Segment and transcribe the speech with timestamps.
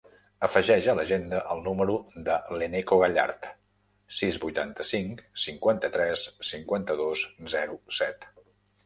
[0.45, 1.97] Afegeix a l'agenda el número
[2.29, 3.45] de l'Eneko Gallart:
[4.21, 7.23] sis, vuitanta-cinc, cinquanta-tres, cinquanta-dos,
[7.55, 8.27] zero, set.